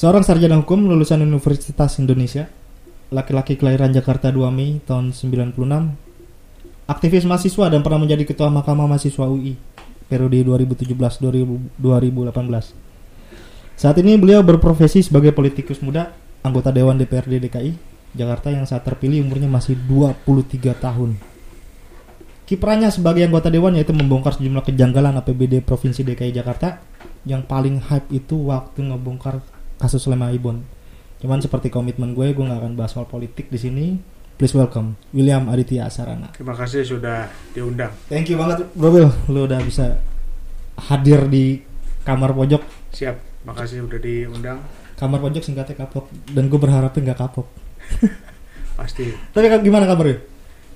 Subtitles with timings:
[0.00, 2.48] Seorang sarjana hukum lulusan Universitas Indonesia,
[3.12, 5.60] laki-laki kelahiran Jakarta 2 Mei tahun 96,
[6.88, 9.60] aktivis mahasiswa dan pernah menjadi ketua Mahkamah Mahasiswa UI
[10.08, 10.40] periode
[10.88, 11.76] 2017-2018.
[13.76, 16.16] Saat ini beliau berprofesi sebagai politikus muda,
[16.48, 17.76] anggota Dewan DPRD DKI
[18.16, 21.20] Jakarta yang saat terpilih umurnya masih 23 tahun.
[22.48, 26.80] Kiprahnya sebagai anggota dewan yaitu membongkar sejumlah kejanggalan APBD Provinsi DKI Jakarta
[27.28, 30.60] yang paling hype itu waktu ngebongkar kasus Lema Ibon.
[31.24, 33.86] Cuman seperti komitmen gue, gue nggak akan bahas soal politik di sini.
[34.36, 36.32] Please welcome William Aditya Sarana.
[36.32, 37.92] Terima kasih sudah diundang.
[38.08, 40.00] Thank you banget Bro Will, lu udah bisa
[40.76, 41.60] hadir di
[42.04, 42.64] kamar pojok.
[42.92, 44.60] Siap, makasih udah diundang.
[44.96, 47.48] Kamar pojok singkatnya kapok dan gue berharapnya nggak kapok.
[48.80, 49.12] Pasti.
[49.12, 50.24] Tapi gimana kabarnya?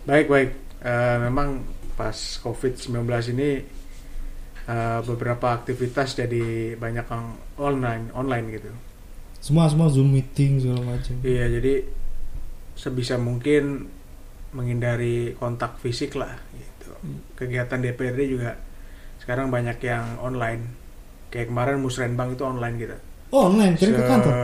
[0.04, 0.50] Baik, baik.
[0.84, 1.64] Eh, memang
[1.96, 2.92] pas COVID-19
[3.32, 3.64] ini
[4.68, 7.26] eh, beberapa aktivitas jadi banyak yang
[7.56, 8.72] online, online gitu.
[9.44, 11.20] Semua semua Zoom meeting segala macam.
[11.20, 11.84] Iya, jadi
[12.80, 13.92] sebisa mungkin
[14.56, 16.96] menghindari kontak fisik lah gitu.
[17.36, 18.56] Kegiatan DPRD juga
[19.20, 20.64] sekarang banyak yang online.
[21.28, 22.96] Kayak kemarin musrenbang itu online gitu.
[23.36, 24.36] Oh online, kirim ke kantor.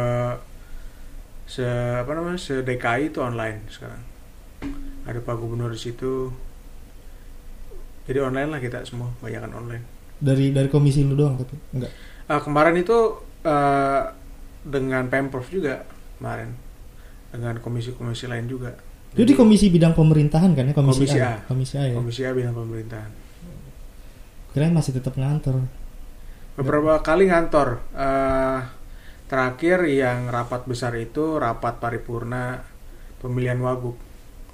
[1.48, 1.64] Se
[2.04, 2.36] apa namanya?
[2.36, 4.04] Se DKI itu online sekarang.
[5.08, 6.28] Ada Pak Gubernur di situ.
[8.04, 9.84] Jadi online lah kita semua, banyakan online.
[10.20, 11.92] Dari dari komisi lu doang tapi enggak.
[12.28, 13.16] Ah, kemarin itu
[13.48, 14.19] eh,
[14.64, 15.84] dengan Pemprov juga
[16.20, 16.52] kemarin
[17.30, 18.76] dengan komisi-komisi lain juga.
[19.10, 21.26] Itu di komisi bidang pemerintahan kan ya komisi, Komisi A.
[21.26, 21.34] A.
[21.46, 21.94] Komisi A ya.
[21.96, 23.10] Komisi A bidang pemerintahan.
[24.50, 25.62] Kirain masih tetap ngantor.
[26.58, 27.80] Beberapa kali ngantor.
[27.94, 28.60] eh,
[29.30, 32.66] terakhir yang rapat besar itu rapat paripurna
[33.22, 33.94] pemilihan wagub.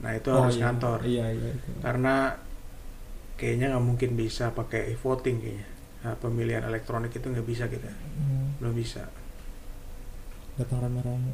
[0.05, 0.63] Nah itu harus iya.
[0.69, 0.98] ngantor.
[1.01, 1.70] Iya iya itu.
[1.81, 2.37] Karena
[3.41, 5.67] kayaknya nggak mungkin bisa pakai voting kayaknya.
[6.05, 9.11] Nah, pemilihan elektronik itu nggak bisa kita, Hmm, belum bisa.
[10.57, 11.33] Datang rame-rame.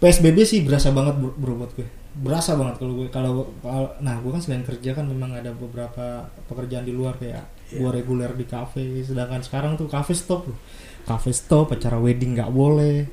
[0.00, 1.88] PSBB sih berasa banget bro, bro buat gue.
[2.16, 3.32] Berasa banget kalau gue kalau
[4.00, 7.86] nah gue kan selain kerja kan memang ada beberapa pekerjaan di luar kayak Iya.
[7.86, 10.58] gue reguler di kafe sedangkan sekarang tuh kafe stop loh.
[11.06, 13.06] Kafe stop, acara wedding nggak boleh.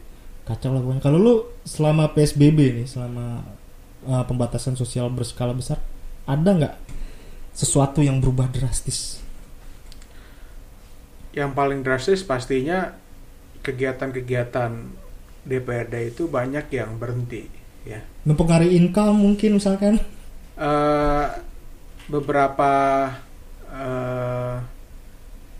[0.44, 1.02] Kacau lah pokoknya.
[1.02, 3.46] Kalau lu selama PSBB nih, selama
[4.08, 5.78] uh, pembatasan sosial berskala besar,
[6.26, 6.76] ada nggak
[7.54, 9.22] sesuatu yang berubah drastis?
[11.38, 12.98] Yang paling drastis pastinya
[13.62, 14.72] kegiatan-kegiatan
[15.48, 17.48] DPRD itu banyak yang berhenti,
[17.88, 18.04] ya.
[18.28, 19.98] Mempengaruhi income mungkin misalkan?
[20.58, 21.28] eh
[22.10, 22.72] beberapa
[23.70, 24.58] eh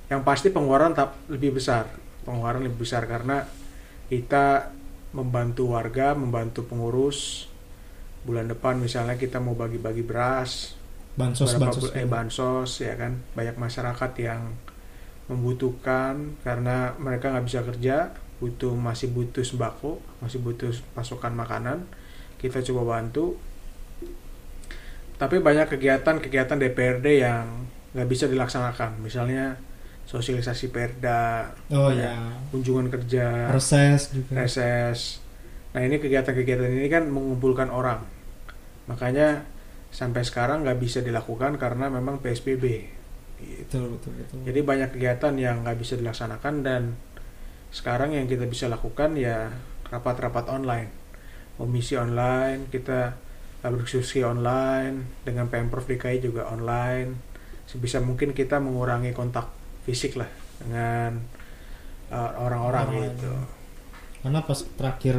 [0.08, 1.86] yang pasti pengeluaran tap lebih besar
[2.24, 3.44] pengeluaran lebih besar karena
[4.08, 4.72] kita
[5.12, 7.52] membantu warga membantu pengurus
[8.24, 10.76] bulan depan misalnya kita mau bagi-bagi beras
[11.18, 11.92] Bansos, bansos.
[11.98, 14.42] eh, bansos ya kan banyak masyarakat yang
[15.28, 17.98] membutuhkan karena mereka nggak bisa kerja
[18.38, 21.86] butuh masih butuh sembako masih butuh pasokan makanan
[22.38, 23.38] kita coba bantu
[25.18, 27.66] tapi banyak kegiatan-kegiatan DPRD yang
[27.98, 29.58] nggak bisa dilaksanakan misalnya
[30.06, 32.16] sosialisasi perda Oh ya, ya.
[32.54, 34.46] kunjungan kerja Reses juga.
[34.46, 35.20] reses
[35.74, 38.06] nah ini kegiatan-kegiatan ini kan mengumpulkan orang
[38.86, 39.44] makanya
[39.90, 42.64] sampai sekarang nggak bisa dilakukan karena memang PSBB
[43.42, 43.82] gitu.
[43.82, 44.38] Betul betul betul.
[44.46, 46.84] jadi banyak kegiatan yang nggak bisa dilaksanakan dan
[47.70, 49.52] sekarang yang kita bisa lakukan ya
[49.88, 50.90] rapat-rapat online
[51.58, 53.18] komisi online kita
[53.68, 57.20] berdiskusi online dengan pemprov DKI juga online
[57.68, 59.52] sebisa mungkin kita mengurangi kontak
[59.84, 60.30] fisik lah
[60.64, 61.20] dengan
[62.08, 63.34] uh, orang-orang Orang gitu
[64.24, 65.16] Karena pas terakhir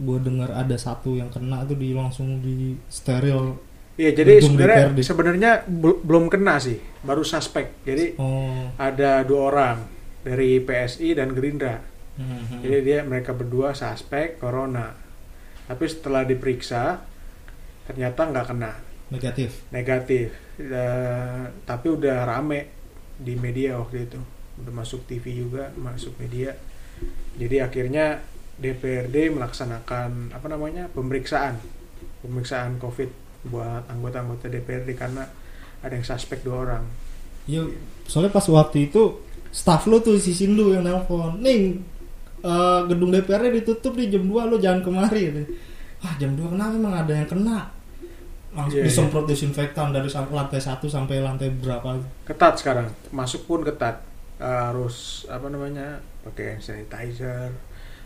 [0.00, 3.60] gue dengar ada satu yang kena tuh di langsung di steril.
[4.00, 7.84] Iya, jadi sebenarnya sebenarnya bel- belum kena sih, baru suspek.
[7.84, 8.72] Jadi Oh.
[8.80, 9.76] ada dua orang
[10.20, 11.80] dari PSI dan Gerindra.
[12.20, 12.60] Mhm.
[12.60, 14.92] Jadi dia mereka berdua suspek corona.
[15.64, 17.00] Tapi setelah diperiksa
[17.86, 18.72] ternyata nggak kena,
[19.10, 19.50] negatif.
[19.72, 20.28] negatif.
[20.60, 22.70] Eh, tapi udah rame
[23.16, 24.20] di media waktu itu,
[24.62, 26.54] udah masuk TV juga, masuk media.
[27.38, 28.20] Jadi akhirnya
[28.60, 31.56] DPRD melaksanakan apa namanya pemeriksaan,
[32.20, 33.10] pemeriksaan COVID
[33.48, 35.24] buat anggota-anggota DPRD karena
[35.80, 36.84] ada yang suspek dua orang.
[37.48, 37.72] Iya,
[38.04, 41.82] soalnya pas waktu itu staff lu tuh si Sindu yang nelpon, "Ning,
[42.40, 45.42] eh, gedung DPRD ditutup di jam 2 lu jangan kemari." Gitu.
[46.00, 47.68] Wah, jam 2 kenapa emang ada yang kena?
[48.50, 52.02] Langsung Iya, disemprot disinfektan dari lantai 1 sampai lantai berapa.
[52.24, 54.02] Ketat sekarang, masuk pun ketat.
[54.36, 57.52] Eh, harus apa namanya pakai hand sanitizer,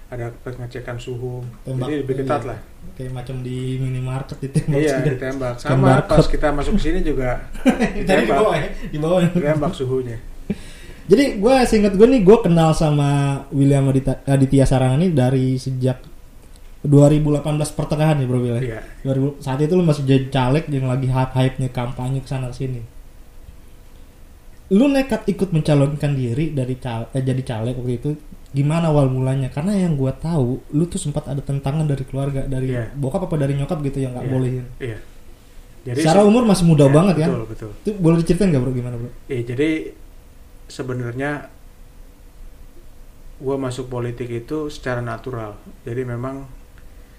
[0.07, 1.41] ada pengecekan suhu.
[1.63, 1.87] Tembak.
[1.87, 2.51] Jadi lebih ketat Iya.
[2.51, 2.59] lah.
[2.93, 4.77] Kayak macam di minimarket ditembak.
[4.77, 5.07] Iya, sudah.
[5.09, 5.55] ditembak.
[5.57, 8.37] Sama pas kita masuk sini juga Tadi di ditembak.
[8.37, 9.19] bawah ya, di bawah.
[9.25, 10.19] Ditembak suhunya.
[11.05, 13.11] Jadi gue seingat gue nih gue kenal sama
[13.53, 13.85] William
[14.25, 16.01] Aditya Sarana ini dari sejak
[16.81, 17.41] 2018
[17.73, 18.57] pertengahan ya bro Will.
[18.57, 18.81] ya?
[18.81, 18.81] Iya.
[19.05, 22.81] 2000 saat itu lu masih jadi caleg yang lagi hype-hype-nya kampanye ke sana sini.
[24.73, 28.11] Lu nekat ikut mencalonkan diri dari cal eh, jadi caleg waktu itu
[28.51, 29.49] gimana awal mulanya?
[29.49, 32.93] Karena yang gua tahu lu tuh sempat ada tentangan dari keluarga dari Iya.
[32.93, 34.33] bokap apa dari nyokap gitu yang nggak Iya.
[34.33, 34.65] bolehin.
[34.79, 34.99] Iya.
[35.85, 37.29] Jadi Secara se- umur masih muda ya, banget kan?
[37.29, 37.71] betul, betul.
[37.79, 39.11] Itu boleh diceritain nggak bro gimana bro?
[39.29, 39.69] Iya, jadi
[40.69, 41.51] sebenarnya
[43.41, 45.59] gue masuk politik itu secara natural.
[45.83, 46.47] Jadi memang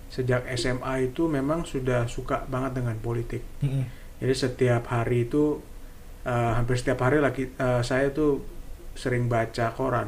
[0.09, 3.43] sejak SMA itu memang sudah suka banget dengan politik.
[3.59, 3.83] Mm-mm.
[4.23, 5.59] Jadi setiap hari itu
[6.23, 8.39] eh, hampir setiap hari lagi eh, saya tuh
[8.95, 10.07] sering baca koran,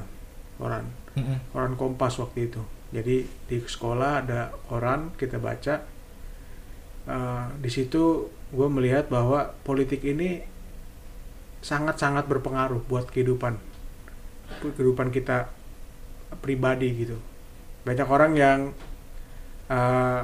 [0.56, 0.88] koran,
[1.20, 1.52] Mm-mm.
[1.52, 2.64] koran Kompas waktu itu.
[2.96, 5.76] Jadi di sekolah ada koran kita baca.
[7.08, 10.40] Eh, di situ gue melihat bahwa politik ini
[11.62, 13.58] sangat-sangat berpengaruh buat kehidupan
[14.64, 15.52] kehidupan kita
[16.40, 17.18] pribadi gitu.
[17.84, 18.60] Banyak orang yang
[19.68, 20.24] eh,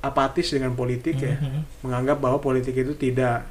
[0.00, 1.84] apatis dengan politik ya Mhm.
[1.84, 3.44] menganggap bahwa politik itu tidak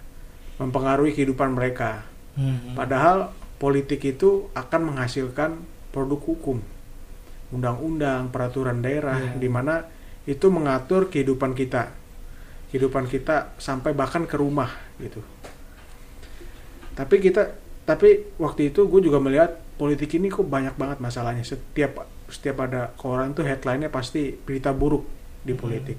[0.58, 2.04] mempengaruhi kehidupan mereka.
[2.36, 2.74] Mhm.
[2.74, 5.62] Padahal politik itu akan menghasilkan
[5.94, 6.58] produk hukum,
[7.54, 9.38] undang-undang, peraturan daerah, Iya.
[9.38, 9.86] di mana
[10.26, 11.94] itu mengatur kehidupan kita,
[12.74, 15.22] kehidupan kita sampai bahkan ke rumah gitu.
[17.02, 21.42] Tapi kita, tapi waktu itu gue juga melihat politik ini kok banyak banget masalahnya.
[21.42, 25.04] Setiap setiap ada koran tuh headline-nya pasti berita buruk
[25.42, 25.60] di Mhm.
[25.60, 25.98] politik.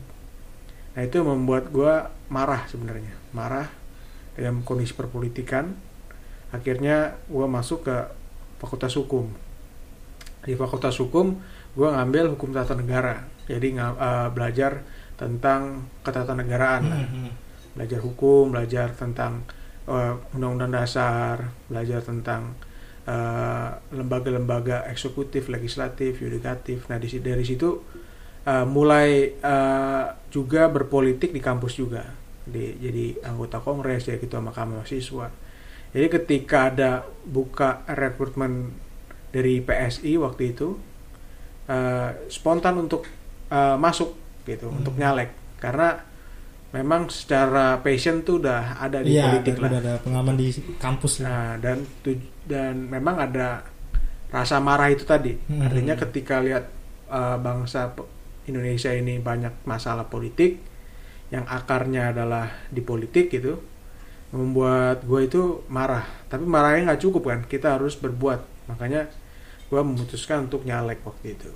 [0.94, 1.92] Nah itu membuat gue
[2.30, 3.66] marah sebenarnya, marah
[4.38, 5.74] dalam kondisi perpolitikan.
[6.54, 7.96] Akhirnya gue masuk ke
[8.62, 9.26] Fakultas Hukum.
[10.46, 14.84] Di Fakultas Hukum gue ngambil hukum tata negara, jadi eh, belajar
[15.16, 17.02] tentang ketatanegaraan, lah.
[17.08, 17.28] Mhm.
[17.72, 19.48] belajar hukum, belajar tentang
[19.92, 21.36] eh, undang-undang dasar,
[21.68, 22.56] belajar tentang
[23.04, 26.86] eh, lembaga-lembaga eksekutif, legislatif, yudikatif.
[26.90, 27.70] Nah di si- dari situ
[28.46, 32.02] eh, mulai eh, juga berpolitik di kampus juga,
[32.46, 35.28] di, jadi anggota kongres, jadi ketua mahkamah mahasiswa.
[35.92, 36.90] Jadi ketika ada
[37.28, 38.72] buka rekrutmen
[39.28, 40.68] dari PSI waktu itu,
[41.68, 43.06] eh, spontan untuk
[43.52, 44.16] eh, masuk
[44.48, 44.80] gitu, Hmm.
[44.80, 45.30] untuk nyalek,
[45.60, 46.00] karena
[46.72, 49.80] memang secara passion tuh udah ada di Iya, politik udah lah.
[49.80, 50.48] ada pengalaman di
[50.80, 51.28] kampus lah.
[51.28, 51.84] Nah, dan
[52.48, 53.64] dan memang ada
[54.32, 55.36] rasa marah itu tadi.
[55.36, 55.60] Hmm.
[55.60, 56.72] Artinya ketika lihat
[57.12, 57.92] uh, bangsa
[58.48, 60.58] Indonesia ini banyak masalah politik
[61.28, 63.60] yang akarnya adalah di politik gitu,
[64.32, 66.04] membuat gue itu marah.
[66.28, 68.68] Tapi marahnya nggak cukup kan, kita harus berbuat.
[68.72, 69.08] Makanya
[69.68, 71.48] gue memutuskan untuk nyalek waktu itu.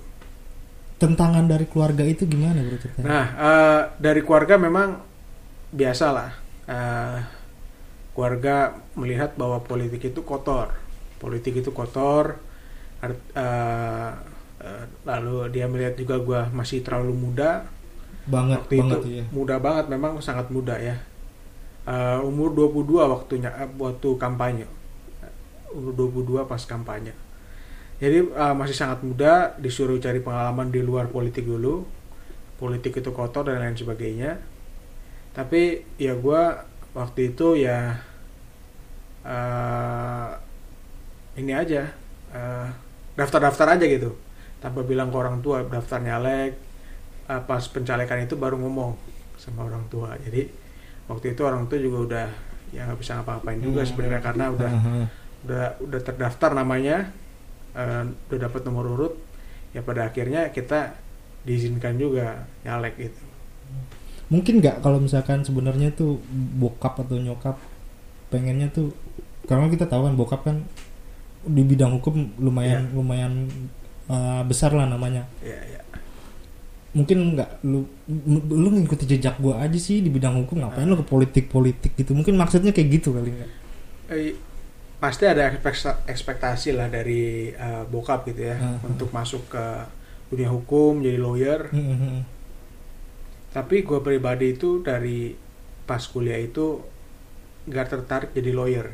[0.97, 3.05] Tentangan dari keluarga itu gimana bro ceritanya?
[3.05, 5.06] Nah, eh, dari keluarga memang
[5.71, 6.31] biasalah.
[6.67, 7.19] Eh,
[8.15, 10.73] keluarga melihat bahwa politik itu kotor.
[11.21, 12.39] Politik itu kotor.
[13.03, 14.11] Art- eh,
[14.61, 17.67] eh, lalu dia melihat juga gua masih terlalu muda.
[18.27, 19.25] banget Waktu banget itu ya.
[19.31, 20.99] muda banget, memang sangat muda ya.
[21.87, 23.49] Eh, umur 22 waktunya
[23.79, 24.67] waktu kampanye.
[25.71, 27.13] Umur 22 pas kampanye.
[28.03, 31.87] Jadi eh, masih sangat muda, disuruh cari pengalaman di luar politik dulu.
[32.59, 34.41] Politik itu kotor dan lain sebagainya.
[35.37, 35.61] Tapi
[36.01, 36.65] ya gua
[36.97, 37.93] waktu itu ya
[39.21, 40.29] eh,
[41.37, 41.85] ini aja
[42.33, 42.67] eh,
[43.13, 44.17] daftar-daftar aja gitu,
[44.57, 46.57] tanpa bilang ke orang tua daftar nyalek.
[47.27, 48.97] Eh, pas pencalekan itu baru ngomong
[49.37, 50.17] sama orang tua.
[50.25, 50.49] Jadi
[51.05, 52.27] waktu itu orang tua juga udah
[52.67, 53.89] ya nggak bisa ngapa-ngapain juga Hmm.
[53.93, 54.95] sebenarnya karena udah Aha.
[55.47, 57.13] udah udah terdaftar namanya
[57.77, 59.13] eh, udah dapat nomor urut
[59.71, 60.97] ya pada akhirnya kita
[61.45, 63.23] diizinkan juga nyalek gitu
[64.27, 66.19] Mungkin nggak kalau misalkan sebenarnya tuh
[66.53, 67.55] bokap atau nyokap
[68.27, 68.91] pengennya tuh
[69.45, 70.67] karena kita tahu kan bokap kan
[71.43, 72.93] di bidang hukum lumayan Iya.
[72.93, 73.33] lumayan
[74.05, 75.23] uh, besar lah namanya.
[75.39, 75.81] ya ya
[76.91, 77.87] Mungkin nggak lu
[78.49, 82.11] lu ngikuti jejak gua aja sih di bidang hukum ngapain lu ke politik politik gitu.
[82.11, 83.49] Mungkin maksudnya kayak gitu kali nggak?
[84.09, 84.33] Eh,
[84.97, 88.91] pasti ada ekspekta- ekspektasi lah dari eh, bokap gitu ya Hmm.
[88.91, 89.65] untuk masuk ke
[90.27, 92.36] dunia hukum jadi lawyer Mhm.
[93.57, 95.33] Tapi gue pribadi itu dari
[95.89, 96.77] pas kuliah itu
[97.65, 98.87] gak tertarik jadi lawyer.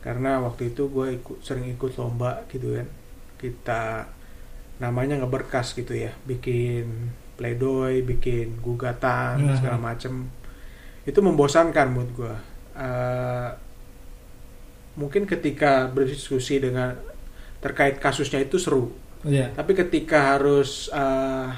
[0.00, 2.86] Karena waktu itu gue ikut sering ikut lomba gitu kan.
[3.36, 3.82] Kita
[4.78, 6.14] namanya ngeberkas gitu ya.
[6.22, 9.56] Bikin pledoi bikin gugatan Mhm.
[9.58, 10.30] segala macem.
[11.02, 12.34] Itu membosankan menurut gue
[12.80, 13.50] Eh,
[14.96, 16.96] mungkin ketika berdiskusi dengan
[17.60, 18.94] terkait kasusnya itu seru.
[19.20, 19.52] Iya.
[19.52, 21.48] tapi ketika harus eh,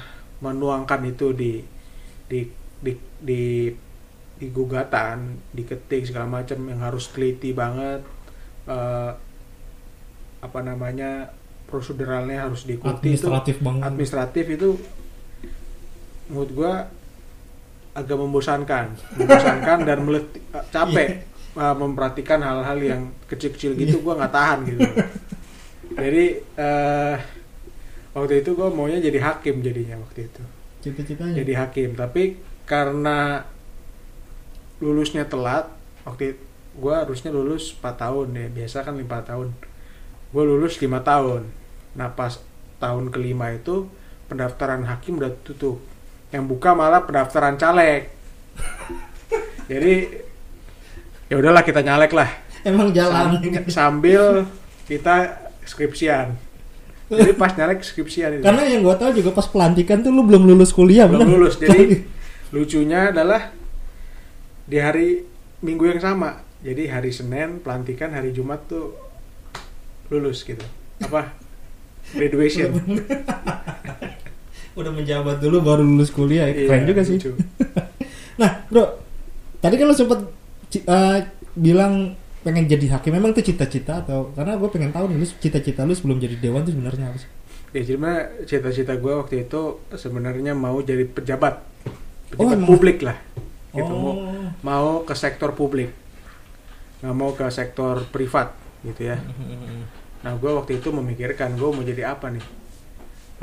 [0.43, 1.63] menuangkan itu di
[2.33, 2.41] di
[2.81, 3.43] di di,
[4.41, 8.01] di gugatan, diketik segala macam yang harus teliti banget,
[8.65, 9.11] eh,
[10.41, 11.29] apa namanya
[11.69, 13.29] proseduralnya harus diikuti itu.
[13.29, 13.81] Administratif banget.
[13.85, 14.69] Administratif itu
[16.33, 16.73] menurut gua
[17.93, 18.97] agak membosankan.
[19.15, 20.27] Membosankan dan melet
[20.73, 21.09] capek
[21.53, 24.81] uh, memperhatikan hal-hal yang kecil-kecil gitu gua nggak tahan gitu.
[25.93, 27.15] Jadi eh,
[28.17, 30.41] waktu itu gua maunya jadi hakim jadinya waktu itu
[30.83, 31.39] cita-citanya.
[31.39, 31.95] Jadi hakim.
[31.95, 32.37] Tapi
[32.67, 33.47] karena
[34.83, 35.71] lulusnya telat
[36.03, 36.35] waktu
[36.75, 38.47] gue harusnya lulus 4 tahun ya.
[38.51, 39.47] Biasa kan 5 tahun.
[40.35, 41.47] Gue lulus 5 tahun.
[41.95, 42.43] Nah pas
[42.83, 43.87] tahun kelima itu
[44.27, 45.79] pendaftaran hakim udah tutup.
[46.35, 48.11] Yang buka malah pendaftaran caleg.
[49.71, 50.11] Jadi
[51.31, 52.29] ya udahlah kita nyalek lah.
[52.67, 54.47] Emang jalan Sam- sambil
[54.87, 56.35] kita skripsian
[57.09, 60.45] jadi pas nyalek skripsian itu karena yang gua tahu juga pas pelantikan tuh lu belum
[60.45, 61.31] lulus kuliah belum bener?
[61.35, 61.53] lulus.
[61.57, 62.03] Jadi
[62.49, 63.49] lucunya adalah
[64.63, 65.07] di hari
[65.59, 66.39] minggu yang sama.
[66.63, 68.95] Jadi hari Senin pelantikan hari Jumat tuh
[70.07, 70.63] lulus gitu.
[71.01, 71.33] Apa?
[72.15, 72.71] Graduation.
[74.73, 76.49] Udah menjabat dulu baru lulus kuliah.
[76.49, 76.65] Ya.
[76.65, 77.15] keren Iya, juga sih.
[77.19, 77.31] lucu.
[78.41, 78.97] nah bro
[79.59, 80.17] tadi kan lu sempet
[80.67, 81.17] ci- eh,
[81.53, 83.15] bilang pengen jadi hakim.
[83.15, 86.67] Memang itu cita-cita atau karena gue pengen tahu nih lu cita-cita lu sebelum jadi dewan
[86.67, 87.29] tuh sebenarnya apa sih?
[87.73, 91.63] Ya mah cita-cita gue waktu itu sebenarnya mau jadi pejabat.
[92.37, 92.69] Oh, pejabat emang?
[92.69, 93.17] publik lah
[93.73, 93.89] gitu.
[93.89, 94.15] Mau oh.
[94.61, 95.89] Mau ke sektor publik.
[97.01, 98.53] Nggak mau ke sektor privat
[98.85, 99.17] gitu ya.
[100.23, 102.45] Nah, gue waktu itu memikirkan gue mau jadi apa nih.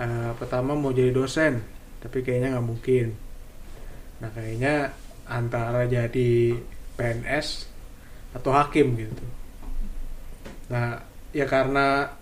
[0.00, 1.60] Eh, pertama mau jadi dosen,
[2.00, 3.12] tapi kayaknya nggak mungkin.
[4.24, 4.96] Nah, kayaknya
[5.28, 6.56] antara jadi
[6.96, 7.68] PNS
[8.30, 9.24] atau hakim gitu.
[10.70, 11.02] Nah,
[11.34, 12.14] ya karena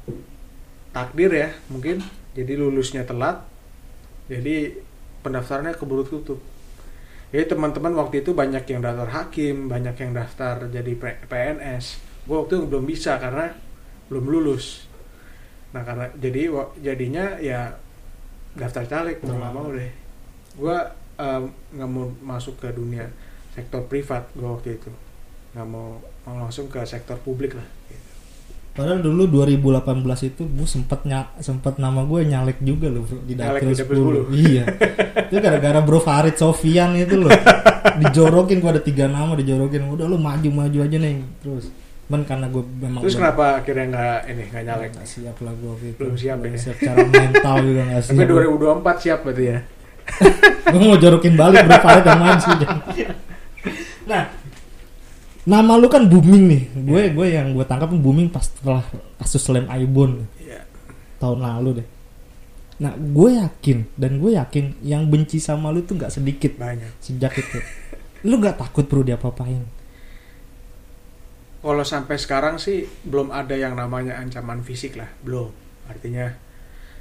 [0.92, 2.00] takdir ya mungkin,
[2.32, 3.44] jadi lulusnya telat,
[4.28, 4.72] jadi
[5.20, 6.40] pendaftarannya keburu tutup.
[7.28, 10.92] Jadi teman-teman waktu itu banyak yang daftar hakim, banyak yang daftar jadi
[11.28, 12.00] PNS.
[12.24, 13.52] Gue waktu itu belum bisa karena
[14.08, 14.88] belum lulus.
[15.76, 16.48] Nah karena jadi
[16.80, 17.76] jadinya ya
[18.56, 19.92] daftar caleg mau nggak mau deh.
[20.56, 20.76] Gue
[21.20, 23.12] nggak mau masuk ke dunia
[23.52, 24.88] sektor privat gue waktu itu
[25.56, 27.64] nggak mau mau langsung ke sektor publik lah.
[27.88, 28.08] gitu.
[28.76, 33.34] padahal dulu 2018 itu gue sempet nya sempet nama gue nyalek juga loh bro di
[33.34, 33.96] dapil di dapil
[34.28, 34.64] 10 iya
[35.26, 37.32] itu gara-gara bro Farid Sofian itu loh
[37.98, 41.72] dijorokin gue ada tiga nama dijorokin udah lu maju maju aja nih terus
[42.08, 44.90] men karena gue memang Terus kenapa akhirnya nggak ini nggak nyalek?
[44.96, 46.60] Nggak siap lah gue waktu itu Belum siap Belum ya?
[46.64, 49.58] siap secara mental juga gak siap Tapi 2024 siap berarti ya?
[50.72, 52.52] gue mau jorokin balik bro Farid yang maju
[54.08, 54.22] nah
[55.48, 57.10] nama lu kan booming nih gue Iya.
[57.16, 58.84] gue yang gue tangkap booming pas setelah
[59.16, 60.60] kasus lem Aibon Iya.
[61.16, 61.88] tahun lalu deh
[62.78, 67.00] nah gue yakin dan gue yakin yang benci sama lu tuh nggak sedikit Banyak.
[67.00, 67.58] sejak itu
[68.22, 69.64] lu nggak takut bro diapa-apain
[71.58, 75.50] Kalau sampai sekarang sih belum ada yang namanya ancaman fisik lah, belum.
[75.90, 76.30] Artinya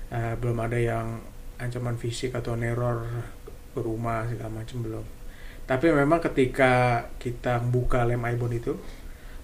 [0.09, 1.21] eh, belum ada yang
[1.61, 3.05] ancaman fisik atau neror
[3.71, 5.05] ke rumah segala macam belum.
[5.67, 8.79] Tapi memang ketika kita buka lem Aibon itu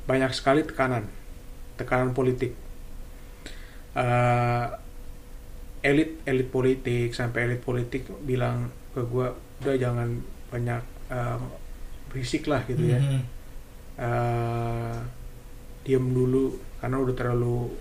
[0.08, 1.03] banyak sekali tekanan,
[1.75, 2.56] tekanan politik.
[3.94, 4.68] Eh,
[5.84, 11.39] elit elit politik sampai elit politik bilang ke gua udah jangan banyak eh,
[12.08, 13.00] berisik lah gitu ya.
[14.00, 14.96] Eh
[15.84, 17.75] diem dulu karena udah terlalu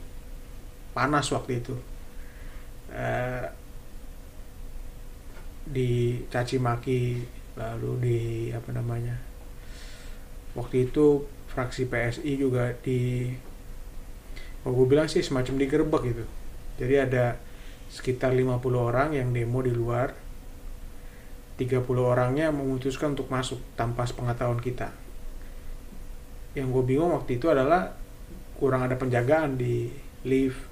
[0.91, 1.79] panas waktu itu.
[2.91, 3.47] Eh
[5.63, 7.23] dicaci maki
[7.53, 8.19] lalu di
[8.55, 9.21] apa namanya
[10.57, 13.29] waktu itu fraksi PSI juga di
[14.63, 16.25] kalau gue bilang sih semacam digerebek gitu.
[16.79, 17.35] Jadi ada
[17.91, 20.15] sekitar 50 orang yang demo di luar.
[21.59, 24.95] 30 orangnya memutuskan untuk masuk tanpa sepengetahuan kita.
[26.55, 27.93] Yang gue bingung waktu itu adalah
[28.57, 29.91] kurang ada penjagaan di
[30.23, 30.63] lift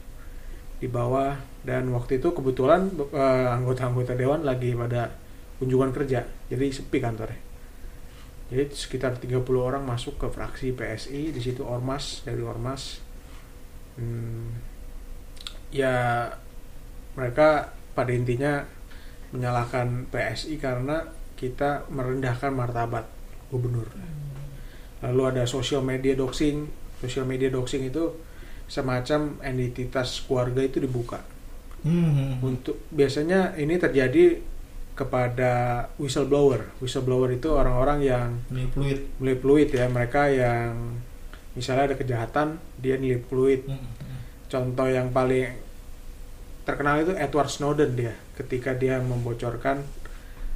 [0.78, 1.34] di bawah.
[1.66, 5.19] Dan waktu itu kebetulan eh, anggota-anggota dewan lagi pada
[5.60, 6.24] kunjungan kerja.
[6.48, 7.38] Jadi sepi kantornya.
[8.50, 12.98] Jadi sekitar 30 orang masuk ke fraksi PSI di situ ormas dari ormas.
[13.94, 14.58] Hmm,
[15.70, 16.26] ya
[17.14, 18.66] mereka pada intinya
[19.30, 21.06] menyalahkan PSI karena
[21.38, 23.06] kita merendahkan martabat
[23.54, 23.86] gubernur.
[25.06, 26.66] Lalu ada social media doxing.
[26.98, 28.18] Social media doxing itu
[28.66, 31.22] semacam entitas keluarga itu dibuka.
[31.80, 32.44] Mhm.
[32.44, 34.36] untuk biasanya ini terjadi
[35.00, 35.52] kepada
[35.96, 38.28] whistleblower whistleblower itu orang-orang yang
[39.16, 41.00] nilai fluid ya mereka yang
[41.56, 43.88] misalnya ada kejahatan dia nilai fluid Mhm.
[44.52, 45.56] contoh yang paling
[46.62, 49.80] terkenal itu Edward Snowden dia ketika dia membocorkan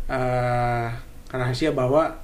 [0.04, 0.88] eh,
[1.32, 2.20] rahasia bahwa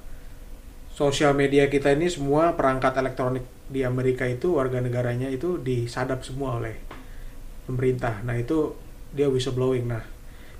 [0.93, 6.61] sosial media kita ini semua perangkat elektronik di Amerika itu warga negaranya itu disadap semua
[6.61, 6.77] oleh
[7.65, 8.21] pemerintah.
[8.21, 8.77] Nah itu
[9.09, 9.89] dia whistleblowing.
[9.89, 10.03] Nah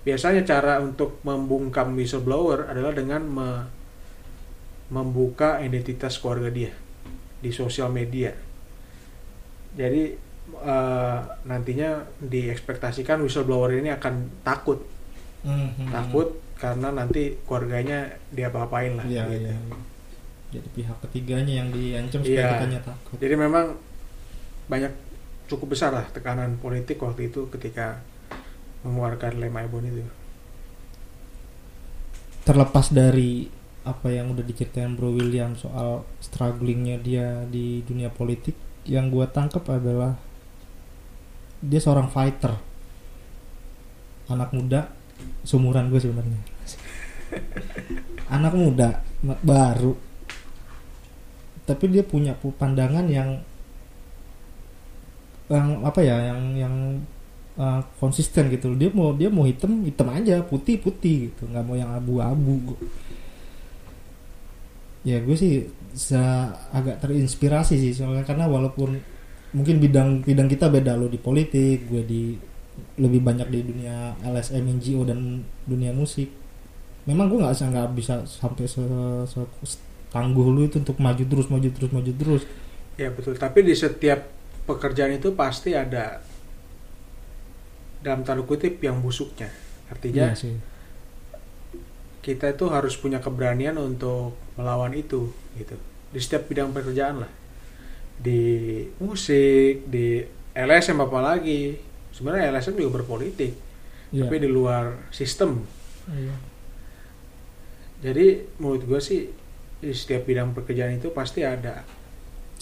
[0.02, 3.68] biasanya cara untuk membungkam whistleblower adalah dengan me-
[4.90, 6.72] membuka identitas keluarga dia
[7.40, 8.36] di sosial media.
[9.74, 14.84] Jadi eh, nantinya diekspektasikan whistleblower ini akan takut,
[15.42, 15.90] Mhm.
[15.90, 16.28] takut
[16.60, 19.06] karena nanti keluarganya dia apa-apain lah.
[19.08, 19.48] Iya, gitu.
[19.48, 19.56] iya.
[20.52, 23.16] Jadi pihak ketiganya yang diancam supaya kitanya takut.
[23.18, 23.80] Jadi memang
[24.68, 24.92] banyak
[25.48, 28.04] cukup besar lah tekanan politik waktu itu ketika
[28.82, 30.04] mengeluarkan lem Aibon itu.
[32.42, 33.46] Terlepas dari
[33.82, 38.54] apa yang udah diceritain Bro William soal strugglingnya dia di dunia politik,
[38.86, 40.18] yang gua tangkap adalah
[41.62, 42.58] dia seorang fighter,
[44.26, 44.90] anak muda,
[45.46, 46.42] seumuran gue sebenarnya,
[48.34, 49.06] anak muda
[49.46, 49.94] baru,
[51.70, 53.46] tapi dia punya pu- pandangan yang
[55.54, 56.76] yang apa ya, yang yang
[57.58, 58.72] uh, konsisten gitu.
[58.76, 62.76] Dia mau dia mau hitam hitam aja, putih putih gitu, nggak mau yang abu-abu.
[65.02, 65.66] Ya gue sih
[66.72, 68.96] agak terinspirasi sih soalnya karena walaupun
[69.52, 72.24] mungkin bidang bidang kita beda lo di politik, gue di
[73.02, 76.30] lebih banyak di dunia LSM NGO dan dunia musik.
[77.10, 78.82] Memang gue nggak nggak bisa sampai se,
[79.26, 79.82] se-
[80.12, 82.44] tangguh lu itu untuk maju terus maju terus maju terus.
[83.00, 83.36] Ya betul.
[83.40, 84.28] Tapi di setiap
[84.70, 86.22] pekerjaan itu pasti ada
[88.02, 89.50] dalam tanda kutip yang busuknya.
[89.88, 90.56] Artinya Iya sih.
[92.22, 95.74] kita itu harus punya keberanian untuk melawan itu gitu.
[96.10, 97.32] Di setiap bidang pekerjaan lah.
[98.16, 98.42] Di
[99.02, 100.22] musik, di
[100.54, 101.82] LSM apalagi.
[102.12, 103.56] Sebenarnya LSM juga berpolitik,
[104.12, 104.28] Iya.
[104.28, 105.64] tapi di luar sistem.
[106.06, 106.36] Iya.
[108.02, 108.26] Jadi
[108.58, 109.30] menurut gue sih
[109.78, 111.82] di setiap bidang pekerjaan itu pasti ada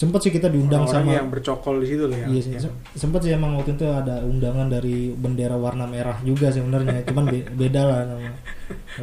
[0.00, 2.52] Sempet sih kita diundang orang sama yang bercokol di situ loh yang, Iya sih,
[2.96, 7.44] sempet sih emang waktu itu ada undangan dari bendera warna merah juga sebenarnya, cuman be-
[7.60, 8.32] beda lah nama.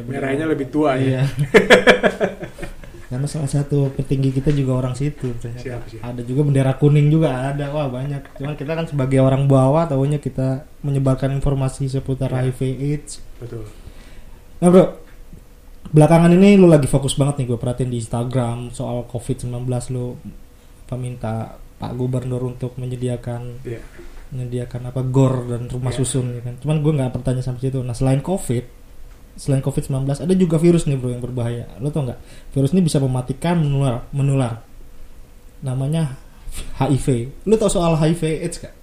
[0.02, 1.22] merahnya lebih tua ya.
[1.22, 1.22] Iya.
[3.08, 5.32] Karena salah satu petinggi kita juga orang situ.
[5.38, 5.56] Siap,
[5.88, 6.02] siap.
[6.02, 8.20] Ada juga bendera kuning juga ada, wah banyak.
[8.36, 12.50] Cuman kita kan sebagai orang bawah, tahunya kita menyebarkan informasi seputar Iya.
[12.50, 13.22] HIV AIDS.
[13.38, 13.64] Betul.
[14.58, 14.98] Nah bro,
[15.88, 20.18] belakangan ini lu lagi fokus banget nih gue perhatiin di Instagram soal COVID-19 lu
[20.88, 23.84] apa minta Pak Gubernur untuk menyediakan Iya.
[24.32, 25.98] menyediakan apa gor dan rumah Iya.
[26.00, 26.56] susun ya kan.
[26.64, 27.84] Cuman gue nggak bertanya sampai situ.
[27.84, 28.64] Nah selain COVID,
[29.36, 31.68] selain COVID-19 ada juga virus nih bro yang berbahaya.
[31.78, 32.16] Lo tau nggak?
[32.56, 34.64] Virus ini bisa mematikan, menular, menular.
[35.60, 36.16] Namanya
[36.80, 37.36] HIV.
[37.44, 38.74] Lo tau soal HIV AIDS gak?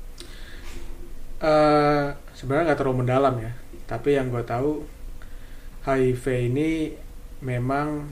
[1.41, 3.51] Eh, sebenarnya nggak terlalu mendalam ya
[3.85, 4.81] tapi yang gue tahu
[5.85, 6.89] HIV ini
[7.39, 8.09] memang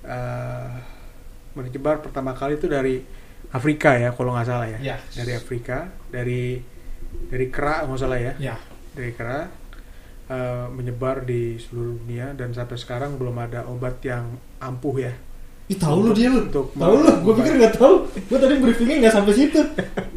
[0.00, 0.95] eh
[1.56, 3.00] menyebar pertama kali itu dari
[3.48, 4.96] Afrika ya kalau nggak salah ya Ya.
[5.10, 6.60] dari Afrika dari
[7.26, 8.56] dari kera nggak salah ya Ya.
[8.92, 9.48] dari kera
[10.26, 15.14] eh, menyebar di seluruh dunia dan sampai sekarang belum ada obat yang ampuh ya
[15.66, 16.46] Ih tahu lu dia lu.
[16.46, 18.06] Tahu lu, gue pikir nggak tahu.
[18.06, 19.58] Gue tadi briefingnya nggak sampai situ.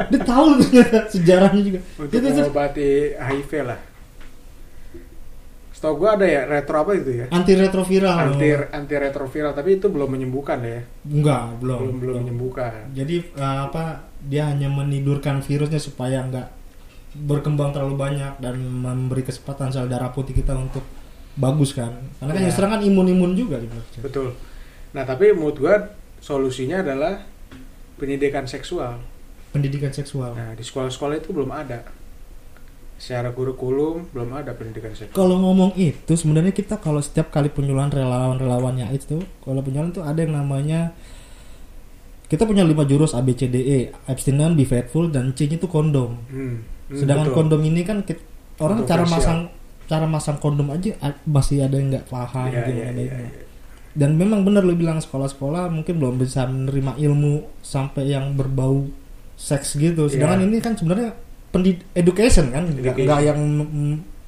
[0.05, 0.61] Dia tahu lu
[1.09, 1.79] sejarahnya juga.
[1.97, 3.79] untuk itu- mengobati HIV lah
[5.79, 8.15] setahu gue ada ya retro apa itu ya Anti retroviral.
[8.29, 11.79] anti anti retroviral tapi itu belum menyembuhkan ya Enggak, belum.
[11.79, 13.83] belum belum menyembuhkan Jadi eh, apa
[14.19, 16.47] dia hanya menidurkan virusnya supaya nggak
[17.15, 20.83] berkembang terlalu banyak dan memberi kesempatan sel darah putih kita untuk
[21.33, 21.95] bagus kan.
[22.19, 22.45] Karena kan Iya.
[22.45, 23.79] yang serang kan imun-imun juga gitu.
[24.01, 24.29] betul
[24.89, 25.75] nah tapi menurut gua
[26.19, 27.23] solusinya adalah
[27.95, 28.99] pendidikan seksual
[29.49, 30.33] Pendidikan seksual.
[30.33, 31.81] nah di sekolah-sekolah itu belum ada
[32.99, 37.87] secara kurikulum belum ada pendidikan seksual Kalau ngomong itu sebenarnya kita kalau setiap kali penyuluhan
[37.87, 40.91] relawan-relawannya itu kalau penyuluhan itu ada yang namanya
[42.29, 45.57] kita punya lima jurus A B C D E abstinent, be faithful dan C nya
[45.57, 46.13] itu kondom.
[46.29, 47.37] Hmm, hmm, Sedangkan betul.
[47.41, 48.21] kondom ini kan kit-
[48.61, 49.49] orang cara masang
[49.89, 50.93] cara masang kondom aja
[51.25, 53.15] masih ada yang nggak paham iya, mengenai iya, itu.
[53.25, 53.43] iya.
[53.97, 58.85] Dan memang benar lo bilang sekolah-sekolah mungkin belum bisa menerima ilmu sampai yang berbau
[59.33, 60.05] seks gitu.
[60.05, 60.47] Sedangkan Iya.
[60.53, 61.17] ini kan sebenarnya
[61.49, 63.39] pendid education kan, nggak nggak yang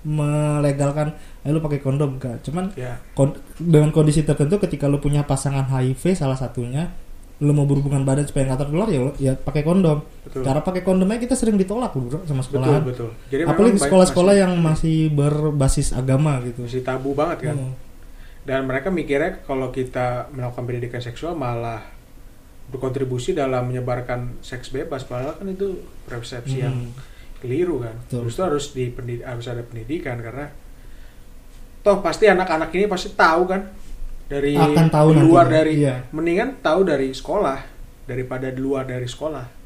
[0.02, 2.42] melegalkan ayo lu pakai kondom enggak.
[2.42, 6.90] Cuman Ya, kon- dengan kondisi tertentu ketika lu punya pasangan HIV salah satunya
[7.38, 9.98] lu mau berhubungan badan supaya nggak tertular ya lu- ya pakai kondom.
[10.22, 12.82] betul Cara pakai kondomnya kita sering ditolak bro sama betul sekolahan.
[12.84, 16.62] betul jadi Apalagi sekolah-sekolah yang masih berbasis agama gitu.
[16.62, 17.74] masih tabu banget kan Hmm.
[18.44, 21.82] dan mereka mikirnya kalau kita melakukan pendidikan seksual malah
[22.68, 26.94] berkontribusi dalam menyebarkan seks bebas padahal kan itu persepsi yang Hmm.
[27.42, 27.98] Keliru kan?
[28.06, 28.30] Betul.
[28.30, 30.48] Justru harus di pendi- harus ada pendidikan karena
[31.82, 33.62] toh pasti anak-anak ini pasti tahu kan?
[34.32, 35.96] Dari Akan tahu luar nantinya, dari iya.
[36.16, 37.60] mendingan tahu dari sekolah
[38.08, 39.60] daripada di luar dari sekolah.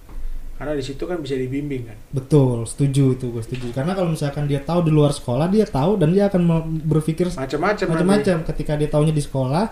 [0.56, 1.98] Karena di situ kan bisa dibimbing kan?
[2.16, 3.76] Betul setuju itu gue setuju.
[3.76, 6.42] Karena kalau misalkan dia tahu di luar sekolah dia tahu dan dia akan
[6.88, 9.66] berpikir macam-macam macam-macam ketika dia tahunya di sekolah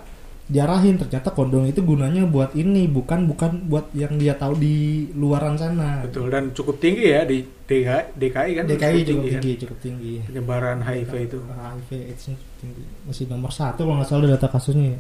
[0.44, 5.56] diarahin ternyata kondom itu gunanya buat ini bukan bukan buat yang dia tau di luaran
[5.56, 6.04] sana.
[6.04, 8.66] Betul dan cukup tinggi ya di DKI, DKI kan?
[8.68, 9.32] DKI cukup kan?
[9.40, 10.14] tinggi cukup tinggi.
[10.28, 11.40] Penyebaran HIV itu.
[11.48, 12.84] HIV AIDS -nya cukup tinggi.
[13.08, 15.00] Masih nomor satu kalau nggak salah data kasusnya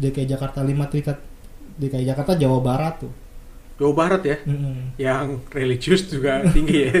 [0.00, 1.16] DKI Jakarta 5 tingkat
[1.80, 3.12] DKI Jakarta Jawa Barat tuh.
[3.80, 4.36] Jawa Barat ya?
[4.44, 4.92] Mm-mm.
[5.00, 7.00] yang religius juga tinggi ya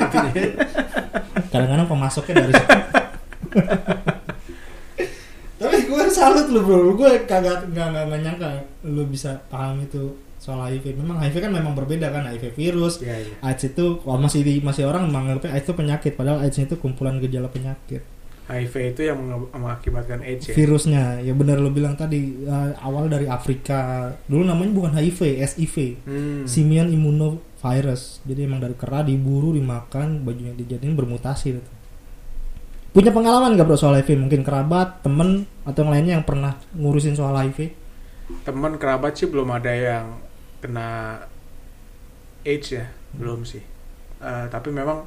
[1.52, 2.78] kadang-kadang pemasoknya dari situ
[5.90, 6.94] gue salut lu bro.
[6.94, 8.48] Gue kagak nggak nggak nyangka
[8.84, 10.02] lu bisa paham itu
[10.36, 13.34] soal HIV memang HIV kan memang berbeda kan HIV virus Iya, iya.
[13.44, 17.18] AIDS itu wah, masih di- masih orang menganggapnya AIDS itu penyakit padahal AIDS itu kumpulan
[17.18, 18.00] gejala penyakit.
[18.48, 20.54] HIV itu yang mengakibatkan AIDS ya?
[20.56, 24.10] Virusnya ya benar lu bilang tadi eh, awal dari Afrika.
[24.24, 26.42] Dulu namanya bukan HIV SIV Hmm.
[26.44, 28.24] simian immunovirus.
[28.24, 31.70] Jadi emang dari kera diburu dimakan bajunya dijadiin bermutasi gitu.
[32.90, 37.14] Punya pengalaman gak bro soal HIV mungkin kerabat temen atau yang lainnya yang pernah ngurusin
[37.14, 37.80] soal HIV
[38.42, 40.06] teman kerabat sih belum ada yang
[40.62, 41.18] kena
[42.46, 43.62] AIDS ya belum sih.
[44.20, 45.04] Eh, tapi memang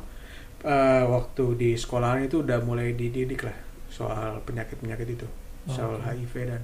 [0.65, 5.27] eh, waktu di sekolahan itu udah mulai dididik lah soal penyakit penyakit itu.
[5.69, 6.11] Soal Oke.
[6.11, 6.61] HIV dan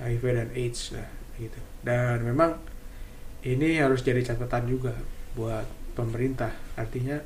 [0.00, 1.60] HIV dan AIDS lah gitu.
[1.84, 2.56] Dan memang
[3.44, 4.96] ini harus jadi catatan juga
[5.36, 6.54] buat pemerintah.
[6.80, 7.20] Artinya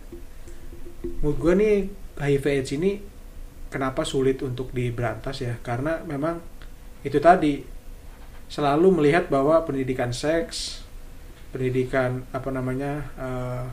[1.23, 1.77] menurut gue nih
[2.19, 2.99] HIV AIDS ini
[3.71, 5.55] kenapa sulit untuk diberantas ya?
[5.63, 6.43] Karena memang
[7.07, 7.63] itu tadi
[8.49, 10.83] selalu melihat bahwa pendidikan seks
[11.49, 13.65] pendidikan apa namanya eh,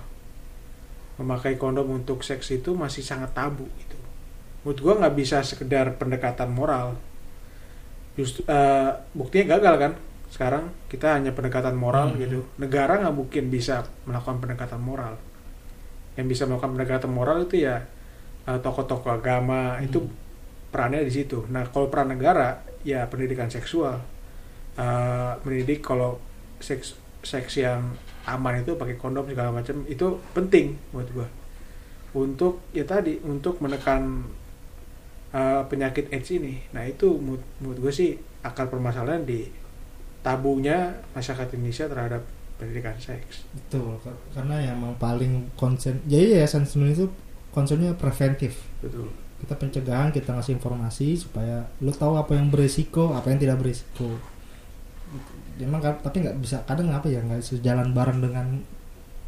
[1.15, 3.97] memakai kondom untuk seks itu masih sangat tabu gitu.
[4.63, 6.95] Menurut gue nggak bisa sekedar pendekatan moral.
[8.15, 9.93] Justru eh, buktinya gagal kan?
[10.31, 12.19] Sekarang kita hanya pendekatan moral Hmm.
[12.19, 12.39] gitu.
[12.59, 15.15] Negara nggak mungkin bisa melakukan pendekatan moral.
[16.19, 17.83] Yang bisa melakukan pendekatan moral itu ya
[18.45, 20.13] tokoh-tokoh agama itu Hmm.
[20.69, 21.47] perannya di situ.
[21.49, 23.97] Nah kalau peran negara ya pendidikan seksual.
[24.75, 26.19] Eh, mendidik kalau
[26.59, 27.95] seks seks yang
[28.27, 31.27] aman itu pakai kondom segala macam itu penting buat gua.
[32.15, 34.27] Untuk ya tadi untuk menekan
[35.33, 36.63] eh, penyakit AIDS ini.
[36.71, 38.09] Nah itu menurut, menurut gue sih
[38.43, 39.47] akar permasalahan di
[40.21, 42.21] tabunya masyarakat Indonesia terhadap
[42.55, 43.43] pendidikan seks.
[43.51, 43.99] Betul
[44.31, 47.07] karena yang paling konsen jadi yayasan sebenarnya itu
[47.55, 48.59] konsepnya preventif.
[48.83, 49.07] Betul.
[49.39, 54.19] Kita pencegahan kita ngasih informasi supaya lu tahu apa yang beresiko apa yang tidak beresiko
[55.59, 58.59] emang kan- tapi nggak bisa kadang apa ya nggak sejalan bareng dengan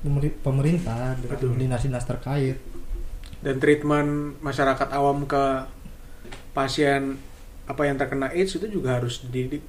[0.03, 2.59] pemeri- pemerintah dengan dinas-dinas terkait.
[3.39, 5.43] Dan treatment masyarakat awam ke
[6.51, 7.21] pasien
[7.69, 9.63] apa yang terkena AIDS itu juga harus dididik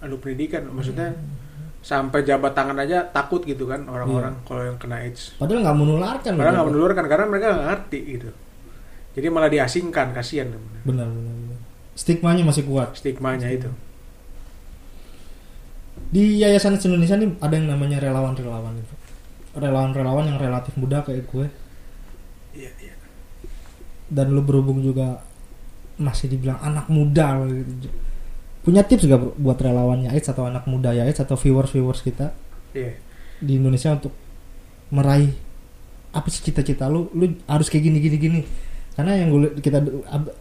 [0.00, 0.64] adu pendidikan.
[0.70, 1.12] Maksudnya
[1.78, 6.32] sampai jabat tangan aja takut gitu kan orang-orang kalau yang kena AIDS padahal nggak menularkan
[6.34, 6.72] Padahal nggak Bro.
[6.74, 8.30] menulurkan karena mereka nggak ngerti gitu.
[9.18, 10.46] Jadi malah diasingkan, kasihan
[10.86, 11.58] benar benar benar
[11.94, 13.66] stigmanya masih kuat stigmanya itu.
[16.08, 18.94] di yayasan Indonesia nih ada yang namanya relawan-relawan itu
[19.52, 21.46] relawan-relawan yang relatif muda kayak gue
[22.54, 22.94] Iya, iya.
[24.08, 25.20] dan lu berhubung juga
[25.94, 27.90] masih dibilang anak muda gitu.
[28.68, 32.36] Punya tips gak buat relawannya AIDS atau anak muda ya AIDS atau viewers viewers kita
[32.76, 32.92] Iya.
[33.40, 34.12] di Indonesia untuk
[34.92, 35.32] meraih
[36.12, 38.40] apa sih cita-cita lu lu harus kayak gini gini gini
[38.92, 39.80] karena yang gue kita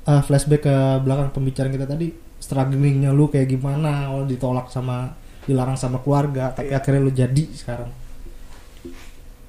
[0.04, 0.76] uh, flashback ke
[1.08, 5.16] belakang pembicaraan kita tadi strugglingnya lu kayak gimana awal ditolak sama
[5.48, 6.84] dilarang sama keluarga tapi Iya.
[6.84, 7.88] akhirnya lu jadi sekarang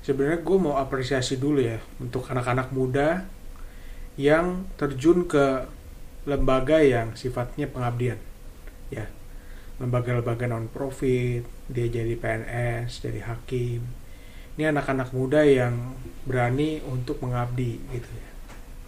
[0.03, 3.29] Sebenarnya gue mau apresiasi dulu ya untuk anak-anak muda
[4.17, 5.69] yang terjun ke
[6.25, 8.17] lembaga yang sifatnya pengabdian.
[8.89, 9.07] Ya.
[9.79, 13.87] Lembaga-lembaga non profit, dia jadi PNS, jadi hakim.
[14.59, 15.95] Ini anak-anak muda yang
[16.27, 18.29] berani untuk mengabdi gitu ya.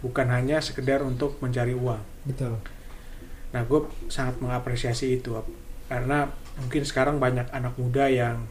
[0.03, 2.03] Bukan hanya sekedar untuk mencari uang.
[2.27, 2.59] betul
[3.51, 5.35] Nah, gue sangat mengapresiasi itu
[5.91, 8.47] karena mungkin sekarang banyak anak muda yang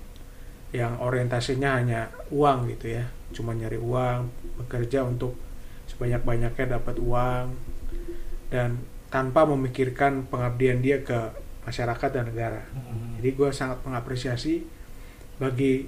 [0.76, 5.34] yang orientasinya hanya uang gitu ya, cuma nyari uang, bekerja untuk
[5.90, 7.56] sebanyak-banyaknya dapat uang
[8.52, 8.78] dan
[9.10, 11.34] tanpa memikirkan pengabdian dia ke
[11.66, 12.62] masyarakat dan negara.
[13.18, 14.64] Jadi gue sangat mengapresiasi
[15.36, 15.84] bagi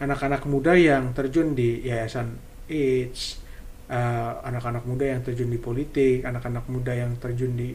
[0.00, 2.38] anak-anak muda yang terjun di yayasan
[2.70, 3.42] AIDS,
[3.90, 7.74] eh, anak-anak muda yang terjun di politik, anak-anak muda yang terjun di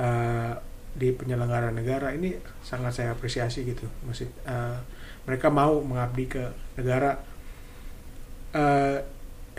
[0.00, 0.54] eh,
[0.90, 2.34] di penyelenggara negara ini
[2.66, 3.86] sangat saya apresiasi gitu.
[4.06, 4.78] Maksud eh,
[5.26, 6.44] mereka mau mengabdi ke
[6.78, 7.18] negara.
[8.50, 8.98] Eh,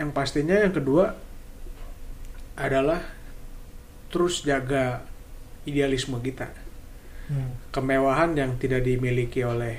[0.00, 1.14] yang pastinya yang kedua
[2.56, 3.00] adalah
[4.12, 5.08] terus jaga
[5.64, 6.52] idealisme kita.
[7.22, 7.54] Hmm.
[7.70, 9.78] kemewahan yang tidak dimiliki oleh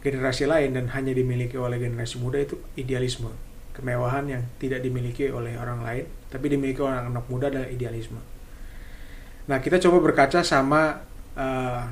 [0.00, 3.28] generasi lain dan hanya dimiliki oleh generasi muda itu idealisme.
[3.76, 8.22] Kemewahan yang tidak dimiliki oleh orang lain tapi dimiliki oleh anak muda adalah idealisme.
[9.50, 11.02] Nah kita coba berkaca sama
[11.36, 11.84] uh,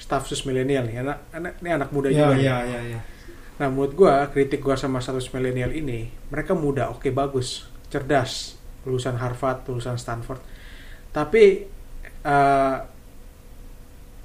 [0.00, 1.06] staff sus milenial nih.
[1.06, 3.00] Anak, anak ini anak muda ya juga ya ya ya.
[3.58, 8.54] Nah, menurut gua kritik gua sama status milenial ini, mereka muda, oke bagus, cerdas,
[8.86, 10.40] lulusan Harvard, lulusan Stanford.
[11.10, 11.44] Tapi
[12.22, 12.76] eh,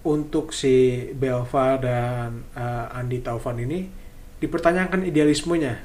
[0.04, 3.88] untuk si Belva dan eh, Andi Taufan ini
[4.44, 5.80] dipertanyakan idealismenya.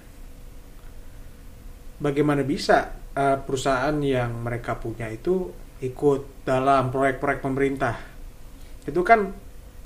[2.02, 7.94] Bagaimana bisa eh, perusahaan yang mereka punya itu ikut dalam proyek-proyek pemerintah?
[8.82, 9.30] Itu kan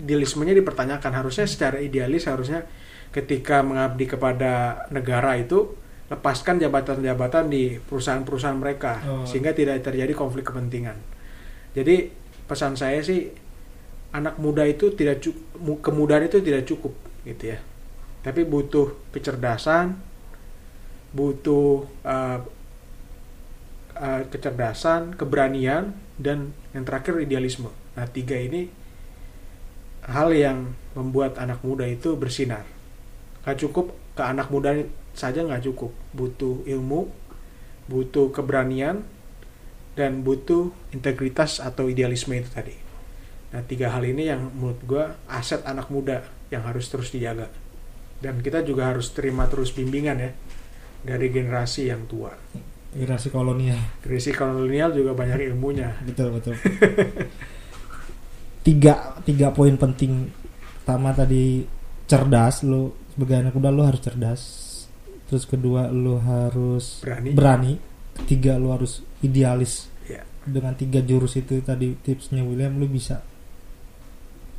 [0.01, 1.13] idealismenya dipertanyakan.
[1.13, 2.65] Harusnya secara idealis harusnya
[3.13, 5.77] ketika mengabdi kepada negara itu
[6.13, 9.25] lepaskan jabatan-jabatan di perusahaan-perusahaan mereka Oh.
[9.25, 11.01] sehingga tidak terjadi konflik kepentingan.
[11.73, 12.13] Jadi
[12.45, 13.33] pesan saya sih
[14.13, 16.93] anak muda itu tidak cukup kemudahan itu tidak cukup
[17.25, 17.59] gitu ya.
[18.21, 19.97] Tapi butuh kecerdasan,
[21.17, 22.39] butuh uh,
[23.97, 27.73] uh, kecerdasan, keberanian dan yang terakhir idealisme.
[27.97, 28.69] Nah, tiga ini
[30.05, 32.67] hal yang membuat anak muda itu bersinar
[33.43, 34.71] nggak cukup ke anak muda
[35.13, 35.93] saja nggak cukup.
[36.13, 37.23] Butuh ilmu
[37.91, 39.03] butuh keberanian
[39.93, 42.73] dan butuh integritas atau idealisme itu tadi.
[43.53, 47.53] Nah tiga hal ini yang menurut gue aset anak muda yang harus terus dijaga.
[48.23, 50.31] Dan kita juga harus terima terus bimbingan ya
[51.03, 52.33] dari generasi yang tua.
[52.97, 53.81] Generasi kolonial.
[54.01, 56.01] Generasi kolonial juga banyak ilmunya.
[56.07, 56.57] Betul betul.
[58.63, 60.31] Tiga tiga poin penting.
[60.81, 61.67] Pertama tadi
[62.07, 62.65] cerdas.
[62.65, 64.72] Lo sebagai anak muda lo harus cerdas
[65.33, 67.73] terus kedua lo harus berani berani
[68.15, 70.21] ketiga lo harus idealis Ya.
[70.45, 73.25] dengan tiga jurus itu tadi tipsnya William lo bisa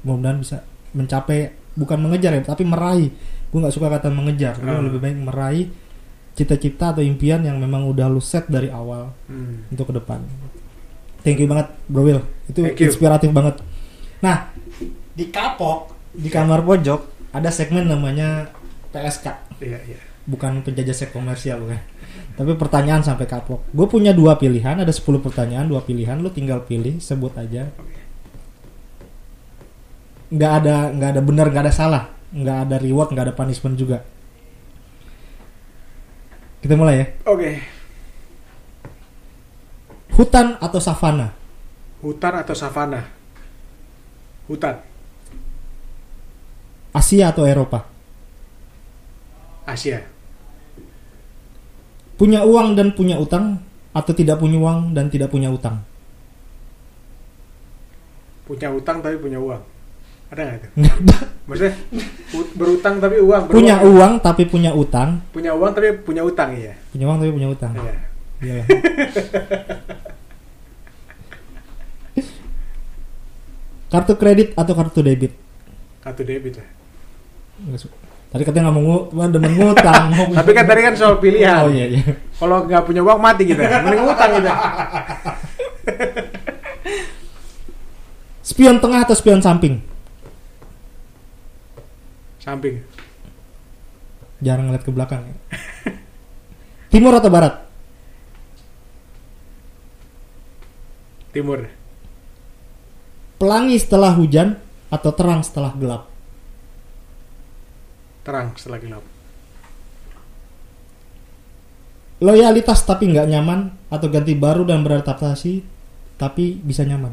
[0.02, 0.58] mudah-mudahan bisa
[0.92, 1.40] mencapai
[1.74, 3.14] bukan mengejar ya tapi meraih
[3.48, 4.80] gue nggak suka kata mengejar Ah.
[4.80, 5.68] lebih baik meraih
[6.34, 9.70] cita-cita atau impian yang memang udah lo set dari awal Hmm.
[9.70, 10.26] untuk ke depan.
[11.22, 12.22] Thank you banget Bro Will.
[12.48, 12.90] Itu Thank you.
[12.90, 13.62] inspiratif banget.
[14.20, 14.50] Nah,
[15.14, 18.50] di kapok di kamar pojok ada segmen namanya
[18.90, 19.26] PSK,
[19.60, 21.80] iya iya bukan penjajah seks komersial bukan.
[22.34, 23.68] Tapi pertanyaan sampai kapok.
[23.70, 27.70] Gue punya dua pilihan, ada 10 pertanyaan, dua pilihan, lu tinggal pilih, sebut aja.
[30.34, 34.02] Nggak ada nggak ada benar, nggak ada salah, nggak ada reward, nggak ada punishment juga.
[36.64, 37.06] Kita mulai ya.
[37.28, 37.52] oke
[40.16, 41.44] Hutan atau savana?
[42.04, 43.08] hutan atau savana
[44.52, 44.76] hutan
[46.94, 47.88] Asia atau Eropa?
[49.64, 50.13] Asia
[52.14, 53.60] Punya uang dan punya utang
[53.94, 55.82] atau tidak punya uang dan tidak punya utang?
[58.44, 59.64] punya utang tapi punya uang
[60.34, 60.68] ada nggak itu
[61.48, 61.74] maksudnya
[62.60, 63.96] berutang tapi uang punya beruang.
[63.96, 67.74] uang tapi punya utang, punya uang tapi punya utang iya punya uang tapi punya utang.
[67.74, 67.96] Iya.
[68.44, 68.64] Iya.
[73.94, 75.32] kartu kredit atau kartu debit?
[76.04, 76.68] kartu debit lah
[78.34, 78.78] Tadi katanya nggak
[79.14, 80.10] mau demen ngutang.
[80.42, 82.02] tapi kan tadi kan soal pilihan Oh iya iya.
[82.42, 84.52] kalau nggak punya uang mati kita mending utang kita
[88.42, 89.80] Spion tengah atau spion samping?
[92.42, 92.84] samping
[94.44, 95.24] Jarang ngeliat ke belakang.
[95.24, 95.36] ya.
[96.92, 97.64] Timur atau barat?
[101.34, 101.66] timur
[103.42, 104.54] Pelangi setelah hujan
[104.94, 106.13] atau terang setelah gelap?
[108.24, 109.04] Terang setelah gelap
[112.18, 113.60] Loyalitas tapi nggak nyaman
[113.92, 115.60] atau ganti baru dan beradaptasi
[116.16, 117.12] tapi bisa nyaman?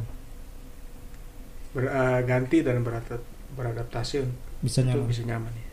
[1.75, 3.27] Ber- eh, ganti dan beradap-
[3.59, 4.23] beradaptasi
[4.63, 5.11] Bisa nyaman.
[5.11, 5.67] bisa nyaman ya.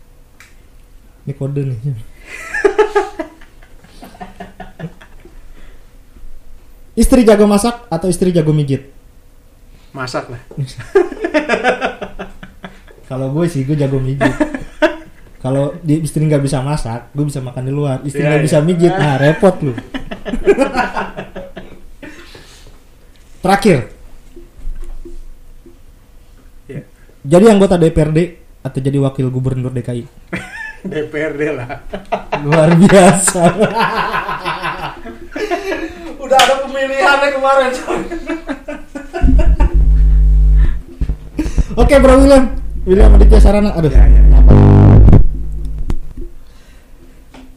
[1.21, 1.77] Ini kode nih.
[6.97, 8.89] istri jago masak atau istri jago mijit?
[9.93, 10.41] masak lah
[13.07, 14.56] Kalau gue sih gue jago mijit.
[15.47, 18.03] Kalau di istri nggak bisa masak, gue bisa makan di luar.
[18.03, 18.47] Istri Iya, nggak iya.
[18.51, 19.71] bisa mijit, nah repot lu.
[23.39, 23.87] Terakhir,
[26.67, 26.83] ya
[27.23, 28.19] jadi anggota DPRD
[28.59, 30.03] atau jadi wakil gubernur DKI?
[30.83, 31.79] DPRD lah
[32.43, 33.43] Luar biasa.
[36.27, 37.71] Udah ada pemilihannya kemarin.
[41.79, 42.43] Oke Bro William,
[42.83, 43.71] William Aditya Sarana.
[43.79, 43.95] Aduh.
[43.95, 44.36] Ya, ya, ya.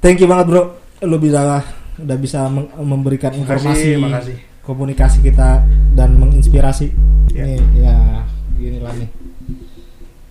[0.00, 0.62] Thank you banget Bro.
[1.04, 1.60] Lu bisa
[2.00, 2.48] udah bisa
[2.80, 5.60] memberikan informasi, makasih makasih komunikasi kita
[5.92, 6.86] dan menginspirasi.
[7.32, 7.44] Ya.
[7.44, 7.96] Ini ya
[8.56, 9.08] gini lah nih.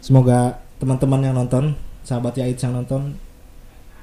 [0.01, 3.13] Semoga teman-teman yang nonton sahabat Yaits yang nonton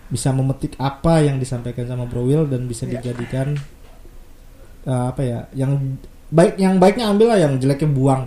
[0.07, 2.99] bisa memetik apa yang disampaikan sama Bro Will dan bisa Ya.
[3.03, 3.59] dijadikan
[4.87, 5.99] eh, apa ya yang
[6.31, 8.23] baik yang baiknya ambil lah yang jeleknya buang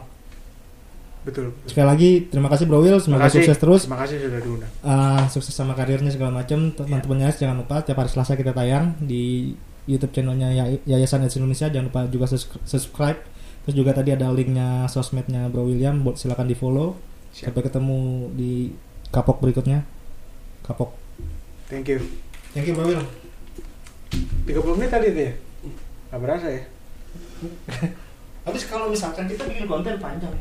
[1.29, 1.67] betul, betul.
[1.67, 2.97] sekali lagi terima kasih Bro Will.
[2.97, 3.37] Semoga Makasih.
[3.39, 3.81] sukses terus.
[3.85, 4.71] Terima kasih sudah diundang.
[4.81, 8.97] Ah, sukses sama karirnya segala macam teman-teman Yayas jangan lupa tiap hari Selasa kita tayang
[8.99, 9.53] di
[9.85, 11.65] YouTube channelnya Ya- Yayasan AIDS Indonesia.
[11.65, 12.25] Jangan lupa juga
[12.63, 13.19] subscribe.
[13.61, 16.97] Terus juga tadi ada linknya sosmednya Bro William buat silakan di follow
[17.31, 17.49] Siap.
[17.49, 17.97] sampai ketemu
[18.33, 18.73] di
[19.07, 19.85] kapok berikutnya.
[20.61, 20.93] Kapok.
[21.67, 22.01] Thank you.
[22.51, 23.05] Thank you Bro Will.
[24.45, 25.33] 30 menit tadi tuh ya?
[26.09, 26.63] Nggak berasa ya?
[28.45, 30.33] Habis kalau misalkan kita bikin konten panjang